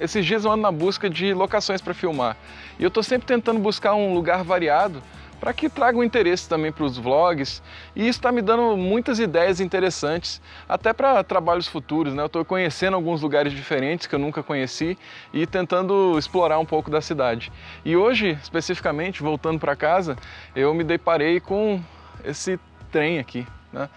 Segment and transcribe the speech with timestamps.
[0.00, 2.36] esses dias eu ando na busca de locações para filmar.
[2.78, 5.02] E eu estou sempre tentando buscar um lugar variado
[5.40, 7.62] para que traga um interesse também para os vlogs.
[7.96, 12.12] E isso está me dando muitas ideias interessantes, até para trabalhos futuros.
[12.12, 12.22] Né?
[12.22, 14.98] Eu estou conhecendo alguns lugares diferentes que eu nunca conheci
[15.32, 17.50] e tentando explorar um pouco da cidade.
[17.84, 20.16] E hoje, especificamente, voltando para casa,
[20.54, 21.80] eu me deparei com
[22.22, 22.60] esse
[22.92, 23.88] trem aqui, né?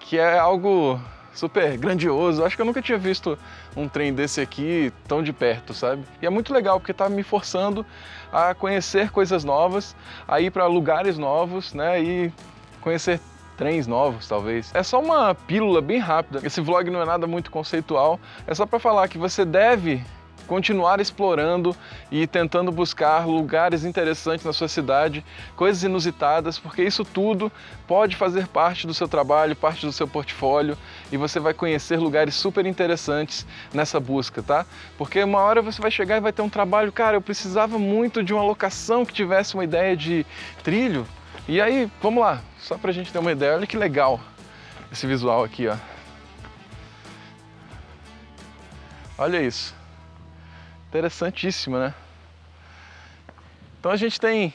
[0.00, 1.00] que é algo
[1.32, 2.44] super grandioso.
[2.44, 3.38] Acho que eu nunca tinha visto
[3.76, 6.02] um trem desse aqui tão de perto, sabe?
[6.20, 7.84] E é muito legal porque está me forçando
[8.32, 9.94] a conhecer coisas novas,
[10.26, 12.02] a ir para lugares novos, né?
[12.02, 12.32] E
[12.80, 13.20] conhecer
[13.56, 14.70] trens novos, talvez.
[14.74, 16.40] É só uma pílula bem rápida.
[16.46, 20.04] Esse vlog não é nada muito conceitual, é só para falar que você deve
[20.46, 21.76] continuar explorando
[22.10, 25.24] e tentando buscar lugares interessantes na sua cidade,
[25.56, 27.52] coisas inusitadas, porque isso tudo
[27.86, 30.76] pode fazer parte do seu trabalho, parte do seu portfólio
[31.12, 34.64] e você vai conhecer lugares super interessantes nessa busca, tá?
[34.96, 38.22] Porque uma hora você vai chegar e vai ter um trabalho, cara, eu precisava muito
[38.22, 40.24] de uma locação que tivesse uma ideia de
[40.62, 41.06] trilho.
[41.46, 44.20] E aí, vamos lá, só pra gente ter uma ideia, olha que legal
[44.90, 45.76] esse visual aqui, ó.
[49.18, 49.74] Olha isso.
[50.88, 51.94] Interessantíssimo, né?
[53.78, 54.54] Então a gente tem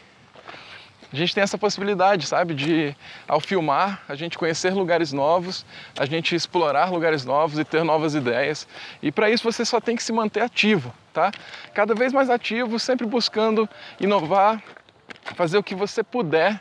[1.12, 2.96] a gente tem essa possibilidade, sabe, de
[3.28, 5.64] ao filmar a gente conhecer lugares novos,
[5.96, 8.68] a gente explorar lugares novos e ter novas ideias.
[9.00, 11.32] E para isso você só tem que se manter ativo, tá?
[11.72, 14.60] Cada vez mais ativo, sempre buscando inovar,
[15.36, 16.60] fazer o que você puder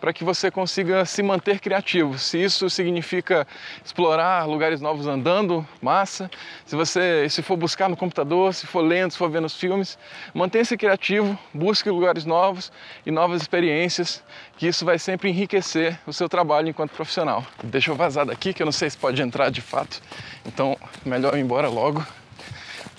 [0.00, 2.18] para que você consiga se manter criativo.
[2.18, 3.46] Se isso significa
[3.84, 6.30] explorar lugares novos andando, massa.
[6.64, 9.98] Se você se for buscar no computador, se for lendo, se for vendo os filmes,
[10.32, 12.72] mantenha-se criativo, busque lugares novos
[13.04, 14.22] e novas experiências,
[14.56, 17.44] que isso vai sempre enriquecer o seu trabalho enquanto profissional.
[17.62, 20.00] Deixa eu vazar daqui, que eu não sei se pode entrar de fato.
[20.46, 22.04] Então, melhor ir embora logo,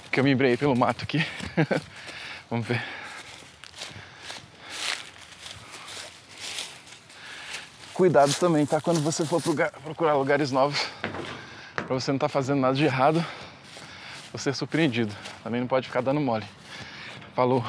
[0.04, 1.26] porque eu me embreiei pelo mato aqui.
[2.50, 3.01] Vamos ver.
[8.02, 8.82] Cuidado também, tá?
[8.82, 9.40] Quando você for
[9.84, 10.88] procurar lugares novos,
[11.76, 13.24] para você não estar tá fazendo nada de errado,
[14.34, 15.14] você é surpreendido.
[15.44, 16.44] Também não pode ficar dando mole.
[17.36, 17.64] Falou!